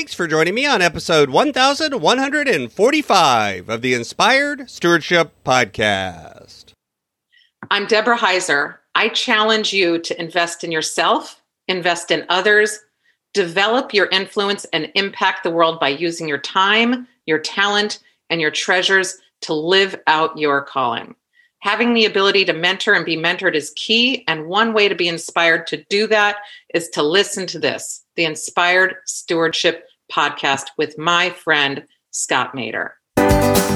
Thanks 0.00 0.14
for 0.14 0.26
joining 0.26 0.54
me 0.54 0.64
on 0.64 0.80
episode 0.80 1.28
1145 1.28 3.68
of 3.68 3.82
the 3.82 3.92
Inspired 3.92 4.70
Stewardship 4.70 5.32
Podcast. 5.44 6.72
I'm 7.70 7.86
Deborah 7.86 8.16
Heiser. 8.16 8.78
I 8.94 9.10
challenge 9.10 9.74
you 9.74 9.98
to 9.98 10.18
invest 10.18 10.64
in 10.64 10.72
yourself, 10.72 11.42
invest 11.68 12.10
in 12.10 12.24
others, 12.30 12.80
develop 13.34 13.92
your 13.92 14.06
influence, 14.06 14.64
and 14.72 14.90
impact 14.94 15.42
the 15.42 15.50
world 15.50 15.78
by 15.78 15.90
using 15.90 16.26
your 16.26 16.38
time, 16.38 17.06
your 17.26 17.38
talent, 17.38 17.98
and 18.30 18.40
your 18.40 18.50
treasures 18.50 19.18
to 19.42 19.52
live 19.52 20.00
out 20.06 20.38
your 20.38 20.62
calling. 20.62 21.14
Having 21.58 21.92
the 21.92 22.06
ability 22.06 22.46
to 22.46 22.54
mentor 22.54 22.94
and 22.94 23.04
be 23.04 23.18
mentored 23.18 23.54
is 23.54 23.74
key. 23.76 24.24
And 24.26 24.46
one 24.46 24.72
way 24.72 24.88
to 24.88 24.94
be 24.94 25.08
inspired 25.08 25.66
to 25.66 25.84
do 25.90 26.06
that 26.06 26.36
is 26.72 26.88
to 26.88 27.02
listen 27.02 27.46
to 27.48 27.58
this 27.58 28.02
the 28.16 28.24
Inspired 28.24 28.96
Stewardship 29.04 29.86
Podcast 30.10 30.66
with 30.76 30.98
my 30.98 31.30
friend, 31.30 31.84
Scott 32.10 32.54
Maderer. 32.54 32.90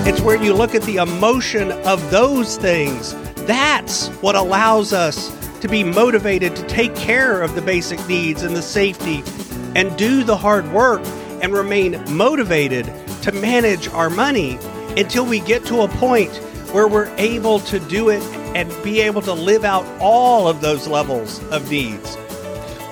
It's 0.06 0.20
where 0.20 0.42
you 0.42 0.52
look 0.52 0.75
at 0.75 0.83
the 0.83 0.97
emotion 0.97 1.73
of 1.87 2.11
those 2.11 2.56
things. 2.59 3.15
That's 3.47 4.09
what 4.23 4.34
allows 4.34 4.92
us 4.92 5.34
to 5.61 5.69
be 5.69 5.83
motivated 5.83 6.55
to 6.56 6.66
take 6.66 6.95
care 6.95 7.41
of 7.41 7.55
the 7.55 7.62
basic 7.62 8.06
needs 8.06 8.42
and 8.42 8.55
the 8.55 8.62
safety 8.62 9.23
and 9.75 9.97
do 9.97 10.23
the 10.23 10.37
hard 10.37 10.70
work 10.73 11.01
and 11.42 11.52
remain 11.52 12.02
motivated 12.15 12.84
to 13.23 13.33
manage 13.33 13.89
our 13.89 14.11
money 14.11 14.59
until 14.97 15.25
we 15.25 15.41
get 15.41 15.64
to 15.66 15.80
a 15.80 15.89
point 15.89 16.33
where 16.73 16.87
we're 16.87 17.12
able 17.16 17.61
to 17.61 17.80
do 17.80 18.09
it 18.09 18.23
and 18.55 18.69
be 18.83 19.01
able 19.01 19.23
to 19.23 19.33
live 19.33 19.64
out 19.64 19.84
all 20.01 20.48
of 20.48 20.61
those 20.61 20.87
levels 20.87 21.42
of 21.45 21.70
needs. 21.70 22.16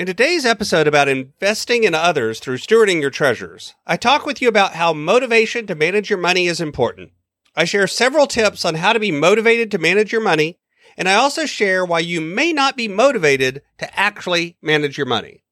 In 0.00 0.06
today's 0.06 0.46
episode 0.46 0.86
about 0.86 1.08
investing 1.08 1.84
in 1.84 1.94
others 1.94 2.40
through 2.40 2.56
stewarding 2.56 3.02
your 3.02 3.10
treasures, 3.10 3.74
I 3.86 3.98
talk 3.98 4.24
with 4.24 4.40
you 4.40 4.48
about 4.48 4.72
how 4.72 4.94
motivation 4.94 5.66
to 5.66 5.74
manage 5.74 6.08
your 6.08 6.18
money 6.18 6.46
is 6.46 6.58
important. 6.58 7.10
I 7.54 7.66
share 7.66 7.86
several 7.86 8.26
tips 8.26 8.64
on 8.64 8.76
how 8.76 8.94
to 8.94 8.98
be 8.98 9.12
motivated 9.12 9.70
to 9.72 9.78
manage 9.78 10.10
your 10.10 10.22
money, 10.22 10.58
and 10.96 11.06
I 11.06 11.16
also 11.16 11.44
share 11.44 11.84
why 11.84 11.98
you 11.98 12.22
may 12.22 12.50
not 12.50 12.78
be 12.78 12.88
motivated 12.88 13.60
to 13.76 14.00
actually 14.00 14.56
manage 14.62 14.96
your 14.96 15.06
money. 15.06 15.42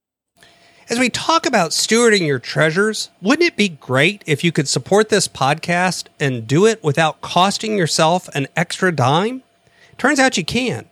As 0.88 0.98
we 0.98 1.10
talk 1.10 1.44
about 1.44 1.72
stewarding 1.72 2.26
your 2.26 2.38
treasures, 2.38 3.10
wouldn't 3.20 3.48
it 3.48 3.56
be 3.58 3.68
great 3.68 4.24
if 4.24 4.42
you 4.42 4.50
could 4.50 4.66
support 4.66 5.10
this 5.10 5.28
podcast 5.28 6.06
and 6.18 6.46
do 6.46 6.64
it 6.64 6.82
without 6.82 7.20
costing 7.20 7.76
yourself 7.76 8.28
an 8.28 8.48
extra 8.56 8.92
dime? 8.92 9.42
Turns 9.98 10.18
out 10.18 10.38
you 10.38 10.44
can. 10.46 10.88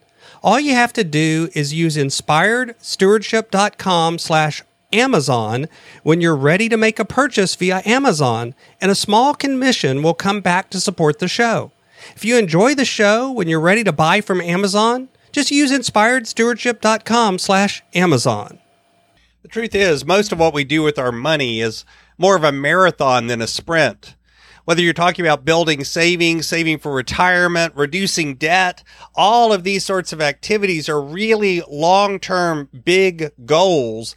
All 0.47 0.58
you 0.61 0.72
have 0.75 0.92
to 0.92 1.02
do 1.02 1.48
is 1.55 1.75
use 1.75 1.97
inspiredstewardship.com 1.97 4.19
slash 4.20 4.62
Amazon 4.92 5.66
when 6.05 6.20
you're 6.20 6.36
ready 6.36 6.69
to 6.69 6.77
make 6.77 7.00
a 7.00 7.05
purchase 7.05 7.56
via 7.56 7.83
Amazon, 7.84 8.55
and 8.80 8.88
a 8.88 8.94
small 8.94 9.34
commission 9.34 10.05
will 10.05 10.14
come 10.14 10.41
back 10.41 10.70
to 10.70 10.78
support 10.78 11.19
the 11.19 11.27
show. 11.27 11.72
If 12.14 12.25
you 12.25 12.38
enjoy 12.38 12.77
the 12.77 12.84
show 12.84 13.33
when 13.33 13.48
you're 13.48 13.58
ready 13.58 13.83
to 13.83 13.92
buy 13.92 14.20
from 14.20 14.41
Amazon, 14.41 15.08
just 15.33 15.50
use 15.50 15.72
inspiredstewardship.com 15.72 17.41
slash 17.41 17.82
Amazon. 17.92 18.60
The 19.42 19.48
truth 19.48 19.75
is, 19.75 20.04
most 20.04 20.31
of 20.31 20.38
what 20.38 20.54
we 20.54 20.62
do 20.62 20.84
with 20.84 20.97
our 20.97 21.10
money 21.10 21.60
is 21.60 21.84
more 22.19 22.37
of 22.37 22.44
a 22.44 22.53
marathon 22.53 23.26
than 23.26 23.42
a 23.42 23.48
sprint 23.48 24.15
whether 24.66 24.82
you're 24.82 24.93
talking 24.93 25.25
about 25.25 25.44
building 25.44 25.84
savings, 25.84 26.47
saving 26.47 26.78
for 26.78 26.93
retirement, 26.93 27.72
reducing 27.77 28.34
debt, 28.34 28.82
all 29.15 29.53
of 29.53 29.62
these 29.65 29.84
sorts 29.84 30.12
of 30.12 30.21
activities 30.21 30.88
are 30.88 31.00
really 31.00 31.62
long 31.71 32.19
term 32.19 32.69
big 32.84 33.31
goals 33.47 34.16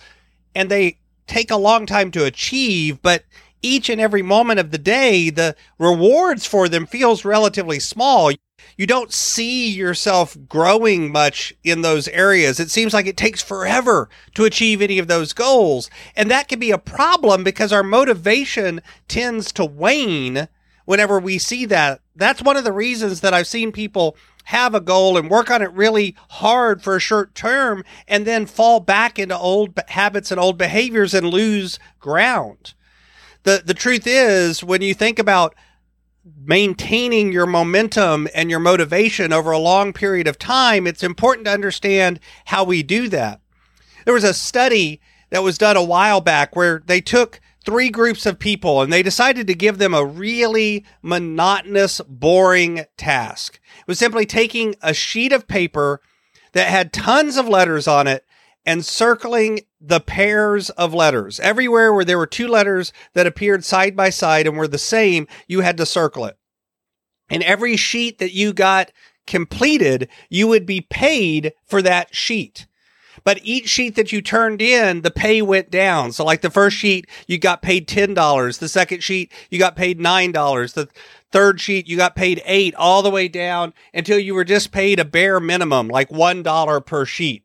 and 0.56 0.70
they 0.70 0.98
take 1.28 1.52
a 1.52 1.56
long 1.56 1.86
time 1.86 2.10
to 2.10 2.26
achieve, 2.26 3.00
but 3.04 3.24
each 3.62 3.90
and 3.90 4.00
every 4.00 4.22
moment 4.22 4.60
of 4.60 4.72
the 4.72 4.78
day, 4.78 5.30
the 5.30 5.56
rewards 5.78 6.46
for 6.46 6.70
them 6.70 6.86
feels 6.86 7.26
relatively 7.26 7.80
small 7.80 8.32
you 8.78 8.88
don't 8.88 9.12
see 9.12 9.70
yourself 9.70 10.38
growing 10.48 11.12
much 11.12 11.54
in 11.64 11.82
those 11.82 12.08
areas. 12.08 12.60
It 12.60 12.72
seems 12.72 12.94
like 12.94 13.08
it 13.08 13.18
takes 13.18 13.42
forever 13.42 14.10
to 14.36 14.46
achieve 14.46 14.82
any 14.82 15.00
of 15.00 15.08
those 15.08 15.34
goals. 15.34 15.90
And 16.16 16.30
that 16.32 16.48
can 16.48 16.60
be 16.60 16.72
a 16.72 16.78
problem 16.78 17.44
because 17.44 17.74
our 17.74 17.84
motivation 17.84 18.82
tends 19.08 19.52
to 19.54 19.66
wane 19.66 20.48
whenever 20.86 21.20
we 21.20 21.38
see 21.38 21.66
that. 21.66 22.02
That's 22.16 22.42
one 22.42 22.58
of 22.58 22.64
the 22.64 22.74
reasons 22.74 23.22
that 23.22 23.34
I've 23.34 23.48
seen 23.48 23.72
people 23.72 24.16
have 24.46 24.74
a 24.74 24.82
goal 24.82 25.18
and 25.18 25.30
work 25.30 25.52
on 25.52 25.62
it 25.62 25.72
really 25.74 26.16
hard 26.30 26.82
for 26.82 26.96
a 26.96 27.02
short 27.02 27.36
term 27.36 27.84
and 28.08 28.26
then 28.26 28.46
fall 28.46 28.80
back 28.80 29.20
into 29.20 29.38
old 29.38 29.80
habits 29.90 30.32
and 30.32 30.40
old 30.40 30.58
behaviors 30.58 31.14
and 31.14 31.28
lose 31.28 31.80
ground. 32.00 32.74
The 33.50 33.64
the 33.66 33.74
truth 33.74 34.06
is 34.06 34.64
when 34.64 34.84
you 34.84 34.94
think 34.94 35.18
about 35.18 35.56
maintaining 36.46 37.32
your 37.32 37.48
momentum 37.48 38.28
and 38.36 38.48
your 38.48 38.60
motivation 38.60 39.34
over 39.34 39.50
a 39.50 39.58
long 39.58 39.92
period 39.92 40.28
of 40.28 40.38
time, 40.38 40.86
it's 40.86 41.02
important 41.02 41.46
to 41.46 41.54
understand 41.54 42.20
how 42.46 42.64
we 42.64 42.84
do 42.84 43.08
that. 43.08 43.42
There 44.06 44.14
was 44.14 44.24
a 44.24 44.36
study 44.36 45.02
that 45.32 45.42
was 45.42 45.58
done 45.58 45.76
a 45.76 45.84
while 45.84 46.22
back 46.22 46.56
where 46.56 46.84
they 46.86 47.02
took 47.02 47.42
three 47.66 47.90
groups 47.90 48.28
of 48.28 48.38
people 48.38 48.84
and 48.84 48.94
they 48.94 49.02
decided 49.02 49.48
to 49.48 49.56
give 49.56 49.80
them 49.80 49.96
a 49.96 50.06
really 50.06 50.86
monotonous, 51.02 52.02
boring 52.08 52.86
task. 52.98 53.60
It 53.80 53.88
was 53.88 53.98
simply 53.98 54.28
taking 54.28 54.76
a 54.84 54.94
sheet 54.94 55.32
of 55.32 55.48
paper 55.48 56.02
that 56.54 56.68
had 56.68 56.94
tons 56.94 57.36
of 57.36 57.48
letters 57.48 57.88
on 57.88 58.06
it 58.06 58.26
and 58.64 58.86
circling 58.86 59.62
the 59.82 60.00
pairs 60.00 60.70
of 60.72 60.94
letters. 60.94 61.40
Everywhere 61.40 61.94
where 61.94 62.06
there 62.06 62.18
were 62.18 62.28
two 62.28 62.48
letters 62.48 62.92
that 63.14 63.28
appeared 63.28 63.64
side 63.64 63.96
by 63.96 64.10
side 64.10 64.48
and 64.48 64.58
were 64.58 64.68
the 64.68 64.78
same, 64.78 65.28
you 65.48 65.62
had 65.62 65.78
to 65.78 65.86
circle 65.86 66.26
it. 66.26 66.38
And 67.30 67.44
every 67.44 67.78
sheet 67.78 68.20
that 68.20 68.34
you 68.34 68.54
got 68.54 68.92
completed, 69.28 70.10
you 70.30 70.48
would 70.48 70.66
be 70.66 70.82
paid 70.82 71.54
for 71.66 71.82
that 71.82 72.16
sheet. 72.16 72.66
But 73.24 73.40
each 73.44 73.68
sheet 73.68 73.96
that 73.96 74.12
you 74.12 74.22
turned 74.22 74.62
in, 74.62 75.02
the 75.02 75.12
pay 75.12 75.42
went 75.42 75.70
down. 75.70 76.12
So 76.12 76.24
like 76.24 76.42
the 76.42 76.50
first 76.50 76.78
sheet, 76.78 77.08
you 77.28 77.38
got 77.38 77.62
paid 77.62 77.88
$10. 77.88 78.60
The 78.60 78.70
second 78.70 79.04
sheet, 79.04 79.32
you 79.50 79.60
got 79.60 79.76
paid 79.76 80.00
$9. 80.00 80.74
The 80.74 80.88
third 81.32 81.62
sheet, 81.62 81.88
you 81.88 81.98
got 81.98 82.16
paid 82.16 82.42
eight 82.46 82.74
all 82.76 83.02
the 83.02 83.12
way 83.12 83.28
down 83.28 83.74
until 83.94 84.18
you 84.18 84.34
were 84.34 84.46
just 84.46 84.72
paid 84.72 85.00
a 85.00 85.06
bare 85.06 85.40
minimum, 85.40 85.88
like 85.88 86.10
$1 86.10 86.86
per 86.86 87.06
sheet. 87.06 87.44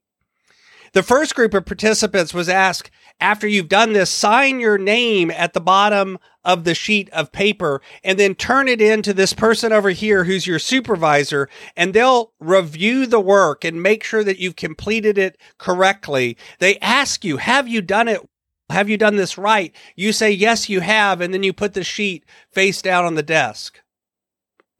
The 0.94 1.02
first 1.02 1.34
group 1.34 1.54
of 1.54 1.66
participants 1.66 2.32
was 2.32 2.48
asked, 2.48 2.88
after 3.20 3.48
you've 3.48 3.68
done 3.68 3.94
this, 3.94 4.10
sign 4.10 4.60
your 4.60 4.78
name 4.78 5.28
at 5.32 5.52
the 5.52 5.60
bottom 5.60 6.18
of 6.44 6.62
the 6.62 6.74
sheet 6.74 7.10
of 7.10 7.32
paper 7.32 7.82
and 8.04 8.16
then 8.16 8.36
turn 8.36 8.68
it 8.68 8.80
in 8.80 9.02
to 9.02 9.12
this 9.12 9.32
person 9.32 9.72
over 9.72 9.90
here 9.90 10.22
who's 10.22 10.46
your 10.46 10.60
supervisor 10.60 11.48
and 11.76 11.94
they'll 11.94 12.32
review 12.38 13.06
the 13.06 13.18
work 13.18 13.64
and 13.64 13.82
make 13.82 14.04
sure 14.04 14.22
that 14.22 14.38
you've 14.38 14.54
completed 14.54 15.18
it 15.18 15.36
correctly. 15.58 16.36
They 16.60 16.78
ask 16.78 17.24
you, 17.24 17.38
have 17.38 17.66
you 17.66 17.82
done 17.82 18.06
it? 18.06 18.20
Have 18.70 18.88
you 18.88 18.96
done 18.96 19.16
this 19.16 19.36
right? 19.36 19.74
You 19.96 20.12
say, 20.12 20.30
yes, 20.30 20.68
you 20.68 20.80
have. 20.80 21.20
And 21.20 21.34
then 21.34 21.42
you 21.42 21.52
put 21.52 21.74
the 21.74 21.82
sheet 21.82 22.24
face 22.52 22.80
down 22.80 23.04
on 23.04 23.16
the 23.16 23.22
desk. 23.22 23.80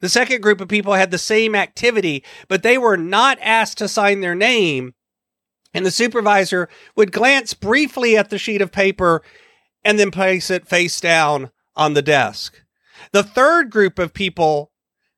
The 0.01 0.09
second 0.09 0.43
group 0.43 0.61
of 0.61 0.69
people 0.69 0.93
had 0.93 1.11
the 1.11 1.19
same 1.19 1.57
activity, 1.57 2.23
but 2.47 2.63
they 2.63 2.79
were 2.79 2.97
not 2.97 3.39
asked 3.41 3.79
to 3.79 3.89
sign 3.89 4.21
their 4.21 4.37
name 4.37 4.95
and 5.75 5.85
the 5.85 5.91
supervisor 5.91 6.69
would 6.97 7.13
glance 7.13 7.53
briefly 7.53 8.17
at 8.17 8.31
the 8.31 8.39
sheet 8.39 8.63
of 8.63 8.73
paper 8.73 9.23
and 9.85 9.99
then 9.99 10.11
place 10.11 10.51
it 10.51 10.67
face 10.67 11.01
down 11.01 11.51
on 11.77 11.95
the 11.95 12.03
desk. 12.03 12.63
The 13.13 13.25
third 13.25 13.71
group 13.71 13.99
of 13.99 14.15
people 14.15 14.71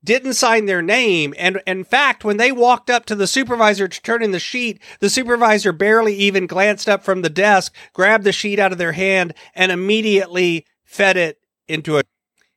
didn't 0.03 0.35
sign 0.35 0.65
their 0.67 0.81
name. 0.81 1.35
And 1.37 1.61
in 1.67 1.85
fact, 1.85 2.25
when 2.25 2.39
they 2.39 2.53
walked 2.53 2.89
up 2.89 3.05
to 3.07 3.15
the 3.15 3.27
supervisor 3.27 3.89
to 3.89 4.03
turn 4.03 4.23
in 4.23 4.31
the 4.31 4.39
sheet, 4.39 4.81
the 5.01 5.11
supervisor 5.11 5.73
barely 5.73 6.15
even 6.15 6.47
glanced 6.47 6.89
up 6.89 7.05
from 7.05 7.23
the 7.23 7.29
desk, 7.29 7.75
grabbed 7.93 8.25
the 8.25 8.33
sheet 8.33 8.59
out 8.59 8.73
of 8.73 8.79
their 8.79 8.93
hand, 8.93 9.35
and 9.55 9.71
immediately 9.71 10.65
fed 10.85 11.17
it 11.17 11.39
into 11.69 11.99
a. 11.99 12.03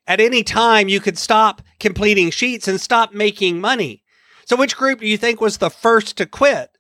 At 0.07 0.21
any 0.21 0.43
time, 0.43 0.87
you 0.87 0.99
could 0.99 1.17
stop 1.17 1.61
completing 1.79 2.31
sheets 2.31 2.67
and 2.67 2.79
stop 2.79 3.13
making 3.13 3.59
money. 3.59 4.03
So, 4.45 4.55
which 4.55 4.77
group 4.77 5.01
do 5.01 5.07
you 5.07 5.17
think 5.17 5.41
was 5.41 5.57
the 5.57 5.69
first 5.69 6.17
to 6.17 6.25
quit? 6.25 6.78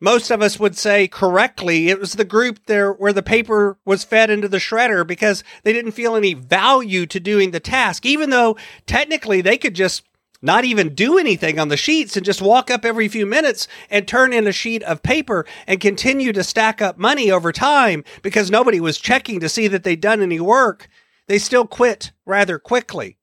Most 0.00 0.30
of 0.30 0.42
us 0.42 0.58
would 0.58 0.76
say 0.76 1.08
correctly, 1.08 1.88
it 1.88 1.98
was 1.98 2.14
the 2.14 2.24
group 2.24 2.60
there 2.66 2.92
where 2.92 3.12
the 3.12 3.22
paper 3.22 3.78
was 3.84 4.04
fed 4.04 4.30
into 4.30 4.48
the 4.48 4.58
shredder 4.58 5.06
because 5.06 5.42
they 5.62 5.72
didn't 5.72 5.92
feel 5.92 6.16
any 6.16 6.34
value 6.34 7.06
to 7.06 7.18
doing 7.18 7.50
the 7.50 7.60
task, 7.60 8.04
even 8.04 8.30
though 8.30 8.56
technically 8.86 9.40
they 9.40 9.56
could 9.56 9.74
just 9.74 10.02
not 10.42 10.64
even 10.64 10.94
do 10.94 11.18
anything 11.18 11.58
on 11.58 11.68
the 11.68 11.76
sheets 11.76 12.16
and 12.16 12.26
just 12.26 12.42
walk 12.42 12.70
up 12.70 12.84
every 12.84 13.08
few 13.08 13.24
minutes 13.24 13.66
and 13.90 14.06
turn 14.06 14.34
in 14.34 14.46
a 14.46 14.52
sheet 14.52 14.82
of 14.82 15.02
paper 15.02 15.46
and 15.66 15.80
continue 15.80 16.32
to 16.32 16.44
stack 16.44 16.82
up 16.82 16.98
money 16.98 17.30
over 17.30 17.50
time 17.50 18.04
because 18.22 18.50
nobody 18.50 18.78
was 18.78 18.98
checking 18.98 19.40
to 19.40 19.48
see 19.48 19.66
that 19.66 19.82
they'd 19.82 20.00
done 20.00 20.20
any 20.20 20.38
work. 20.38 20.88
They 21.26 21.38
still 21.38 21.66
quit 21.66 22.12
rather 22.26 22.58
quickly. 22.58 23.16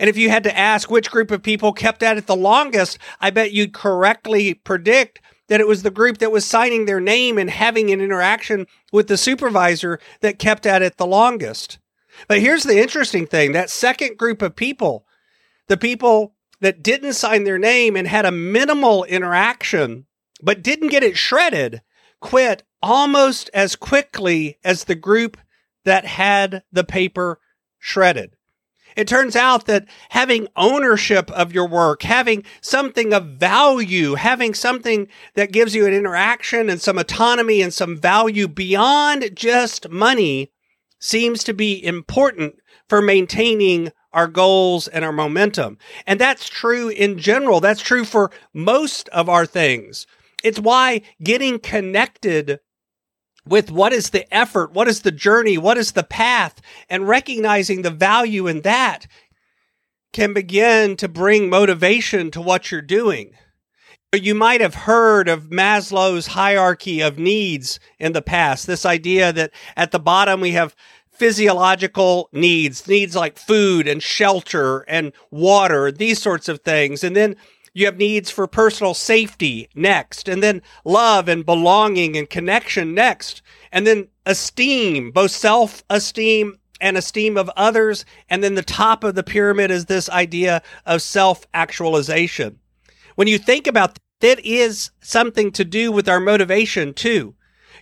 And 0.00 0.08
if 0.08 0.16
you 0.16 0.30
had 0.30 0.44
to 0.44 0.56
ask 0.56 0.90
which 0.90 1.10
group 1.10 1.30
of 1.30 1.42
people 1.42 1.72
kept 1.72 2.02
at 2.02 2.16
it 2.16 2.26
the 2.26 2.36
longest, 2.36 2.98
I 3.20 3.30
bet 3.30 3.52
you'd 3.52 3.74
correctly 3.74 4.54
predict 4.54 5.20
that 5.48 5.60
it 5.60 5.66
was 5.66 5.82
the 5.82 5.90
group 5.90 6.18
that 6.18 6.32
was 6.32 6.44
signing 6.44 6.84
their 6.84 7.00
name 7.00 7.38
and 7.38 7.50
having 7.50 7.90
an 7.90 8.00
interaction 8.00 8.66
with 8.92 9.08
the 9.08 9.16
supervisor 9.16 9.98
that 10.20 10.38
kept 10.38 10.66
at 10.66 10.82
it 10.82 10.96
the 10.96 11.06
longest. 11.06 11.78
But 12.26 12.40
here's 12.40 12.64
the 12.64 12.80
interesting 12.80 13.26
thing 13.26 13.52
that 13.52 13.70
second 13.70 14.16
group 14.16 14.42
of 14.42 14.56
people, 14.56 15.06
the 15.68 15.76
people 15.76 16.34
that 16.60 16.82
didn't 16.82 17.12
sign 17.12 17.44
their 17.44 17.58
name 17.58 17.96
and 17.96 18.08
had 18.08 18.26
a 18.26 18.32
minimal 18.32 19.04
interaction, 19.04 20.06
but 20.42 20.62
didn't 20.62 20.88
get 20.88 21.04
it 21.04 21.16
shredded, 21.16 21.82
quit 22.20 22.64
almost 22.82 23.50
as 23.54 23.76
quickly 23.76 24.58
as 24.64 24.84
the 24.84 24.94
group 24.94 25.36
that 25.84 26.04
had 26.04 26.62
the 26.72 26.84
paper 26.84 27.40
shredded. 27.78 28.36
It 28.98 29.06
turns 29.06 29.36
out 29.36 29.66
that 29.66 29.86
having 30.08 30.48
ownership 30.56 31.30
of 31.30 31.52
your 31.52 31.68
work, 31.68 32.02
having 32.02 32.42
something 32.60 33.12
of 33.12 33.26
value, 33.26 34.16
having 34.16 34.54
something 34.54 35.06
that 35.34 35.52
gives 35.52 35.72
you 35.72 35.86
an 35.86 35.94
interaction 35.94 36.68
and 36.68 36.80
some 36.80 36.98
autonomy 36.98 37.62
and 37.62 37.72
some 37.72 37.96
value 37.96 38.48
beyond 38.48 39.36
just 39.36 39.88
money 39.88 40.50
seems 40.98 41.44
to 41.44 41.54
be 41.54 41.80
important 41.84 42.56
for 42.88 43.00
maintaining 43.00 43.92
our 44.12 44.26
goals 44.26 44.88
and 44.88 45.04
our 45.04 45.12
momentum. 45.12 45.78
And 46.04 46.20
that's 46.20 46.48
true 46.48 46.88
in 46.88 47.18
general. 47.20 47.60
That's 47.60 47.80
true 47.80 48.04
for 48.04 48.32
most 48.52 49.08
of 49.10 49.28
our 49.28 49.46
things. 49.46 50.08
It's 50.42 50.58
why 50.58 51.02
getting 51.22 51.60
connected 51.60 52.58
with 53.48 53.70
what 53.70 53.92
is 53.92 54.10
the 54.10 54.32
effort, 54.34 54.72
what 54.72 54.88
is 54.88 55.02
the 55.02 55.12
journey, 55.12 55.58
what 55.58 55.78
is 55.78 55.92
the 55.92 56.04
path, 56.04 56.60
and 56.88 57.08
recognizing 57.08 57.82
the 57.82 57.90
value 57.90 58.46
in 58.46 58.62
that 58.62 59.06
can 60.12 60.32
begin 60.32 60.96
to 60.96 61.08
bring 61.08 61.50
motivation 61.50 62.30
to 62.30 62.40
what 62.40 62.70
you're 62.70 62.80
doing. 62.82 63.32
You 64.14 64.34
might 64.34 64.62
have 64.62 64.74
heard 64.74 65.28
of 65.28 65.50
Maslow's 65.50 66.28
hierarchy 66.28 67.02
of 67.02 67.18
needs 67.18 67.78
in 67.98 68.12
the 68.12 68.22
past. 68.22 68.66
This 68.66 68.86
idea 68.86 69.32
that 69.34 69.50
at 69.76 69.90
the 69.90 69.98
bottom 69.98 70.40
we 70.40 70.52
have 70.52 70.74
physiological 71.10 72.30
needs, 72.32 72.86
needs 72.88 73.14
like 73.14 73.36
food 73.36 73.86
and 73.86 74.02
shelter 74.02 74.80
and 74.88 75.12
water, 75.30 75.92
these 75.92 76.22
sorts 76.22 76.48
of 76.48 76.60
things. 76.60 77.04
And 77.04 77.14
then 77.14 77.36
you 77.78 77.86
have 77.86 77.96
needs 77.96 78.28
for 78.28 78.48
personal 78.48 78.92
safety 78.92 79.68
next, 79.74 80.28
and 80.28 80.42
then 80.42 80.62
love 80.84 81.28
and 81.28 81.46
belonging 81.46 82.16
and 82.16 82.28
connection 82.28 82.92
next, 82.92 83.40
and 83.70 83.86
then 83.86 84.08
esteem, 84.26 85.12
both 85.12 85.30
self 85.30 85.84
esteem 85.88 86.58
and 86.80 86.96
esteem 86.96 87.36
of 87.36 87.48
others. 87.56 88.04
And 88.28 88.42
then 88.42 88.54
the 88.54 88.62
top 88.62 89.04
of 89.04 89.14
the 89.14 89.22
pyramid 89.22 89.70
is 89.70 89.86
this 89.86 90.10
idea 90.10 90.60
of 90.86 91.02
self 91.02 91.46
actualization. 91.54 92.58
When 93.14 93.28
you 93.28 93.38
think 93.38 93.68
about 93.68 93.98
that 94.20 94.44
is 94.44 94.90
something 95.00 95.52
to 95.52 95.64
do 95.64 95.92
with 95.92 96.08
our 96.08 96.20
motivation 96.20 96.94
too. 96.94 97.36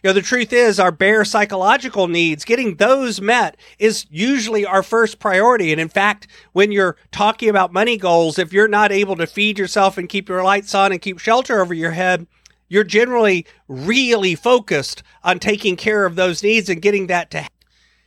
Know, 0.07 0.13
the 0.13 0.23
truth 0.23 0.53
is 0.53 0.79
our 0.79 0.93
bare 0.93 1.25
psychological 1.25 2.07
needs, 2.07 2.45
getting 2.45 2.77
those 2.77 3.21
met 3.21 3.57
is 3.81 4.07
usually 4.09 4.65
our 4.65 4.85
first 4.85 5.19
priority. 5.19 5.73
And 5.73 5.81
in 5.81 5.89
fact, 5.89 6.29
when 6.53 6.71
you're 6.71 6.97
talking 7.11 7.49
about 7.49 7.73
money 7.73 7.97
goals, 7.97 8.39
if 8.39 8.53
you're 8.53 8.69
not 8.69 8.93
able 8.93 9.17
to 9.17 9.27
feed 9.27 9.59
yourself 9.59 9.99
and 9.99 10.09
keep 10.09 10.29
your 10.29 10.45
lights 10.45 10.77
on 10.77 10.93
and 10.93 11.03
keep 11.03 11.19
shelter 11.19 11.61
over 11.61 11.75
your 11.75 11.91
head, 11.91 12.29
you're 12.69 12.85
generally 12.85 13.47
really 13.67 14.37
focused 14.37 15.03
on 15.25 15.41
taking 15.41 15.75
care 15.75 16.07
of 16.07 16.15
those 16.15 16.41
needs 16.41 16.69
and 16.69 16.81
getting 16.81 17.09
that 17.09 17.33
to 17.33 17.49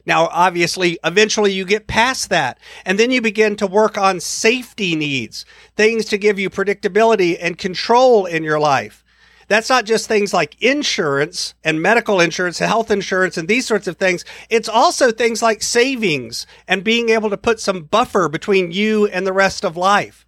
now, 0.06 0.28
obviously, 0.32 0.98
eventually 1.04 1.52
you 1.52 1.66
get 1.66 1.86
past 1.86 2.30
that 2.30 2.58
and 2.84 2.98
then 2.98 3.12
you 3.12 3.22
begin 3.22 3.56
to 3.58 3.68
work 3.68 3.96
on 3.96 4.20
safety 4.20 4.96
needs, 4.96 5.46
things 5.76 6.06
to 6.06 6.18
give 6.18 6.40
you 6.40 6.50
predictability 6.50 7.38
and 7.40 7.60
control 7.60 8.26
in 8.26 8.44
your 8.44 8.60
life. 8.60 9.04
That's 9.50 9.68
not 9.68 9.86
just 9.86 10.08
things 10.08 10.32
like 10.32 10.62
insurance 10.62 11.56
and 11.64 11.82
medical 11.82 12.22
insurance, 12.22 12.60
health 12.60 12.92
insurance, 12.92 13.36
and 13.36 13.48
these 13.48 13.66
sorts 13.66 13.88
of 13.88 13.98
things. 13.98 14.24
It's 14.48 14.70
also 14.70 15.12
things 15.12 15.42
like 15.42 15.64
savings 15.64 16.46
and 16.68 16.84
being 16.84 17.10
able 17.10 17.32
to 17.32 17.38
put 17.38 17.60
some 17.60 17.84
buffer 17.84 18.30
between 18.30 18.72
you 18.72 19.08
and 19.08 19.26
the 19.26 19.34
rest 19.34 19.66
of 19.66 19.76
life. 19.76 20.28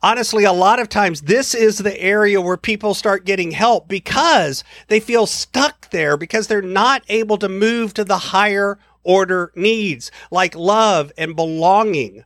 Honestly, 0.00 0.44
a 0.44 0.52
lot 0.52 0.78
of 0.78 0.88
times 0.88 1.22
this 1.22 1.52
is 1.52 1.78
the 1.78 2.00
area 2.00 2.40
where 2.40 2.56
people 2.56 2.94
start 2.94 3.24
getting 3.24 3.50
help 3.50 3.88
because 3.88 4.62
they 4.86 5.00
feel 5.00 5.26
stuck 5.26 5.90
there 5.90 6.16
because 6.16 6.46
they're 6.46 6.62
not 6.62 7.02
able 7.08 7.38
to 7.38 7.48
move 7.48 7.92
to 7.94 8.04
the 8.04 8.18
higher 8.18 8.78
order 9.02 9.50
needs 9.56 10.12
like 10.30 10.54
love 10.54 11.10
and 11.18 11.34
belonging, 11.34 12.22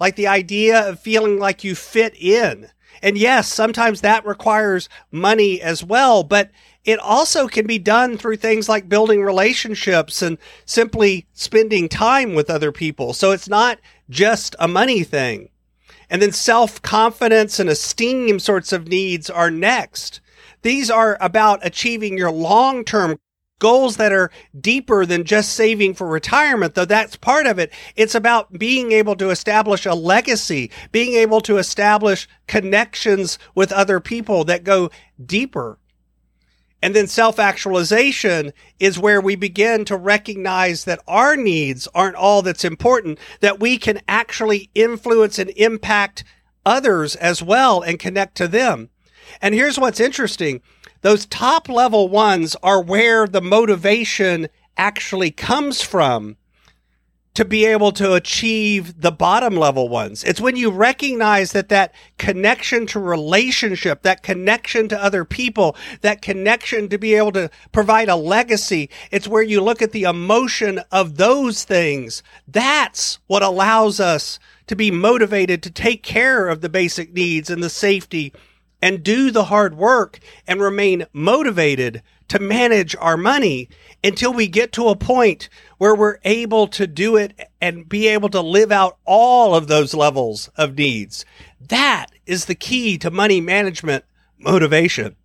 like 0.00 0.16
the 0.16 0.26
idea 0.26 0.88
of 0.88 0.98
feeling 0.98 1.38
like 1.38 1.62
you 1.62 1.76
fit 1.76 2.16
in 2.20 2.68
and 3.02 3.16
yes, 3.16 3.52
sometimes 3.52 4.00
that 4.00 4.26
requires 4.26 4.88
money 5.10 5.60
as 5.60 5.82
well, 5.82 6.22
but 6.22 6.50
it 6.84 6.98
also 6.98 7.46
can 7.46 7.66
be 7.66 7.78
done 7.78 8.16
through 8.16 8.36
things 8.36 8.68
like 8.68 8.88
building 8.88 9.22
relationships 9.22 10.22
and 10.22 10.38
simply 10.64 11.26
spending 11.32 11.88
time 11.88 12.34
with 12.34 12.50
other 12.50 12.72
people. 12.72 13.12
So 13.12 13.32
it's 13.32 13.48
not 13.48 13.78
just 14.08 14.56
a 14.58 14.68
money 14.68 15.02
thing. 15.02 15.50
And 16.08 16.20
then 16.20 16.32
self 16.32 16.82
confidence 16.82 17.60
and 17.60 17.70
esteem 17.70 18.40
sorts 18.40 18.72
of 18.72 18.88
needs 18.88 19.30
are 19.30 19.50
next. 19.50 20.20
These 20.62 20.90
are 20.90 21.16
about 21.20 21.64
achieving 21.64 22.18
your 22.18 22.30
long 22.30 22.84
term 22.84 23.18
goals 23.60 23.96
that 23.98 24.12
are 24.12 24.32
deeper 24.60 25.06
than 25.06 25.22
just 25.22 25.52
saving 25.52 25.94
for 25.94 26.08
retirement, 26.08 26.74
though 26.74 26.84
that's 26.84 27.14
part 27.14 27.46
of 27.46 27.60
it. 27.60 27.72
It's 27.94 28.16
about 28.16 28.58
being 28.58 28.90
able 28.90 29.14
to 29.16 29.30
establish 29.30 29.86
a 29.86 29.94
legacy, 29.94 30.72
being 30.90 31.14
able 31.14 31.40
to 31.42 31.58
establish 31.58 32.26
connections 32.48 33.38
with 33.54 33.70
other 33.70 34.00
people 34.00 34.42
that 34.44 34.64
go 34.64 34.90
deeper. 35.24 35.78
And 36.82 36.96
then 36.96 37.06
self 37.06 37.38
actualization 37.38 38.52
is 38.78 38.98
where 38.98 39.20
we 39.20 39.36
begin 39.36 39.84
to 39.84 39.96
recognize 39.96 40.84
that 40.84 41.00
our 41.06 41.36
needs 41.36 41.86
aren't 41.94 42.16
all 42.16 42.42
that's 42.42 42.64
important, 42.64 43.18
that 43.40 43.60
we 43.60 43.76
can 43.76 44.00
actually 44.08 44.70
influence 44.74 45.38
and 45.38 45.50
impact 45.50 46.24
others 46.64 47.16
as 47.16 47.42
well 47.42 47.82
and 47.82 47.98
connect 47.98 48.36
to 48.36 48.48
them. 48.48 48.88
And 49.40 49.54
here's 49.54 49.78
what's 49.78 50.00
interesting 50.00 50.62
those 51.02 51.26
top 51.26 51.68
level 51.68 52.08
ones 52.08 52.56
are 52.62 52.82
where 52.82 53.26
the 53.26 53.40
motivation 53.40 54.48
actually 54.76 55.30
comes 55.30 55.82
from 55.82 56.36
to 57.34 57.44
be 57.44 57.64
able 57.64 57.92
to 57.92 58.14
achieve 58.14 59.00
the 59.00 59.12
bottom 59.12 59.54
level 59.54 59.88
ones. 59.88 60.24
It's 60.24 60.40
when 60.40 60.56
you 60.56 60.70
recognize 60.70 61.52
that 61.52 61.68
that 61.68 61.94
connection 62.18 62.86
to 62.88 62.98
relationship, 62.98 64.02
that 64.02 64.22
connection 64.22 64.88
to 64.88 65.02
other 65.02 65.24
people, 65.24 65.76
that 66.00 66.22
connection 66.22 66.88
to 66.88 66.98
be 66.98 67.14
able 67.14 67.32
to 67.32 67.50
provide 67.70 68.08
a 68.08 68.16
legacy. 68.16 68.90
It's 69.12 69.28
where 69.28 69.42
you 69.42 69.60
look 69.60 69.80
at 69.80 69.92
the 69.92 70.02
emotion 70.02 70.80
of 70.90 71.18
those 71.18 71.62
things. 71.62 72.22
That's 72.48 73.20
what 73.28 73.44
allows 73.44 74.00
us 74.00 74.40
to 74.66 74.74
be 74.74 74.90
motivated 74.90 75.62
to 75.62 75.70
take 75.70 76.02
care 76.02 76.48
of 76.48 76.60
the 76.60 76.68
basic 76.68 77.14
needs 77.14 77.48
and 77.48 77.62
the 77.62 77.70
safety 77.70 78.32
and 78.82 79.02
do 79.02 79.30
the 79.30 79.44
hard 79.44 79.76
work 79.76 80.18
and 80.46 80.60
remain 80.60 81.06
motivated 81.12 82.02
to 82.28 82.38
manage 82.38 82.94
our 82.96 83.16
money 83.16 83.68
until 84.04 84.32
we 84.32 84.46
get 84.46 84.72
to 84.72 84.88
a 84.88 84.96
point 84.96 85.48
where 85.78 85.94
we're 85.94 86.18
able 86.24 86.68
to 86.68 86.86
do 86.86 87.16
it 87.16 87.50
and 87.60 87.88
be 87.88 88.06
able 88.06 88.28
to 88.28 88.40
live 88.40 88.70
out 88.70 88.98
all 89.04 89.54
of 89.54 89.66
those 89.66 89.94
levels 89.94 90.48
of 90.56 90.78
needs. 90.78 91.24
That 91.60 92.06
is 92.26 92.44
the 92.44 92.54
key 92.54 92.96
to 92.98 93.10
money 93.10 93.40
management 93.40 94.04
motivation. 94.38 95.16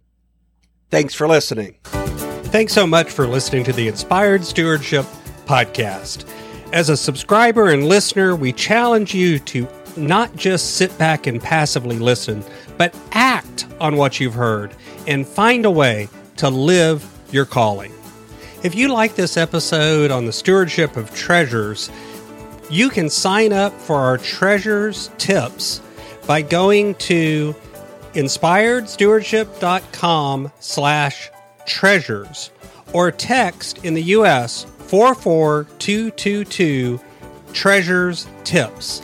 Thanks 0.89 1.13
for 1.13 1.27
listening. 1.27 1.77
Thanks 1.83 2.73
so 2.73 2.87
much 2.87 3.11
for 3.11 3.27
listening 3.27 3.63
to 3.65 3.73
the 3.73 3.87
Inspired 3.87 4.43
Stewardship 4.43 5.05
Podcast. 5.45 6.27
As 6.73 6.89
a 6.89 6.97
subscriber 6.97 7.69
and 7.69 7.87
listener, 7.87 8.35
we 8.35 8.51
challenge 8.51 9.13
you 9.13 9.39
to 9.39 9.67
not 9.95 10.35
just 10.35 10.75
sit 10.75 10.95
back 10.97 11.27
and 11.27 11.41
passively 11.41 11.99
listen, 11.99 12.43
but 12.77 12.93
act 13.55 13.65
on 13.79 13.95
what 13.97 14.19
you've 14.19 14.33
heard 14.33 14.75
and 15.07 15.27
find 15.27 15.65
a 15.65 15.71
way 15.71 16.09
to 16.37 16.49
live 16.49 17.05
your 17.31 17.45
calling. 17.45 17.93
If 18.63 18.73
you 18.75 18.87
like 18.89 19.15
this 19.15 19.37
episode 19.37 20.11
on 20.11 20.25
the 20.25 20.33
stewardship 20.33 20.97
of 20.97 21.13
treasures, 21.13 21.91
you 22.69 22.89
can 22.89 23.09
sign 23.09 23.53
up 23.53 23.71
for 23.73 23.97
our 23.97 24.17
treasures 24.17 25.11
tips 25.17 25.81
by 26.25 26.41
going 26.41 26.95
to 26.95 27.53
inspiredstewardship.com 28.13 30.51
slash 30.59 31.29
treasures 31.67 32.49
or 32.93 33.11
text 33.11 33.85
in 33.85 33.93
the 33.93 34.01
U.S. 34.03 34.65
44222 34.87 36.99
treasures 37.53 38.27
tips. 38.43 39.03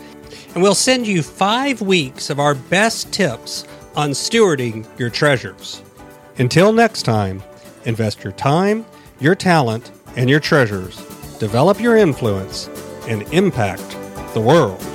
And 0.54 0.62
we'll 0.64 0.76
send 0.76 1.08
you 1.08 1.24
five 1.24 1.82
weeks 1.82 2.30
of 2.30 2.40
our 2.40 2.56
best 2.56 3.14
tips 3.14 3.66
on 3.96 4.12
stewarding 4.12 4.88
your 4.98 5.10
treasures. 5.10 5.82
Until 6.38 6.74
next 6.74 7.04
time, 7.04 7.44
invest 7.86 8.24
your 8.24 8.34
time, 8.34 8.86
your 9.20 9.36
talent, 9.36 9.92
and 10.16 10.30
your 10.30 10.40
treasures. 10.40 10.98
Develop 11.40 11.80
your 11.80 11.98
influence 11.98 12.68
and 13.08 13.24
impact 13.34 13.98
the 14.34 14.42
world. 14.42 14.91